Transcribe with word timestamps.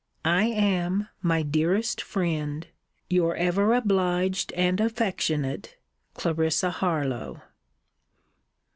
I 0.25 0.45
am, 0.45 1.09
my 1.21 1.43
dearest 1.43 2.01
friend, 2.01 2.65
Your 3.07 3.35
ever 3.35 3.75
obliged 3.75 4.51
and 4.53 4.79
affectionate, 4.81 5.75
CL. 6.17 6.33
HARLOWE. 6.71 7.39